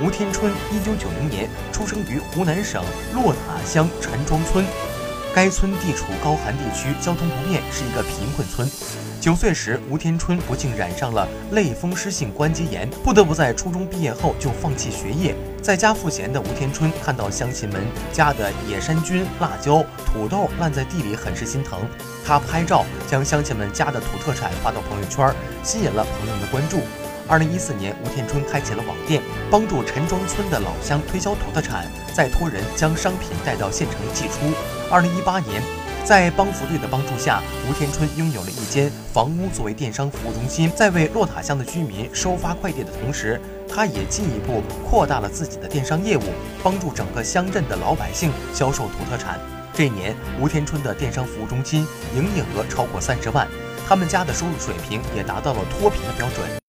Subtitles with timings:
[0.00, 4.64] 吴天春，一九九零年出生于湖南省洛塔乡陈庄村。
[5.34, 8.70] 该村地处高寒地区，交通不便，是一个贫困村。
[9.20, 15.34] 九岁时，吴天春不幸染上了类风湿性关节炎，不得不在初中毕业后就放弃学业。
[15.60, 21.80] 在家赋闲的吴天春看到乡亲们家的野山菌、辣椒、土豆烂在地里，很是心疼。
[22.24, 25.34] 他拍照将乡亲们家的土特产发到朋友圈，
[25.64, 26.82] 吸引了朋友们的关注。
[27.28, 34.34] 二零一四年，吴天春开启了网店，帮助陈庄村的老乡推销土特产，再托人将商品带到县城寄出。
[34.90, 35.62] 二零一八年。
[36.04, 40.72] 在帮扶队的帮助下，吴天春拥有了一间房屋作为电商服务中心。
[40.74, 46.22] 在为洛塔乡的居民收发快递的同时，他也进一步扩大了自己的电商业务，
[46.62, 49.38] 帮助整个乡镇的老百姓销售土特产。
[49.74, 53.46] 这一年，吴天春的电商服务中心营业额超过三十万，
[53.86, 56.58] 他们家的收入水平也达到了脱贫的标准。